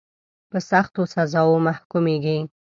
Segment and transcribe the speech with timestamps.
[0.49, 2.39] په سختو سزاوو محکومیږي.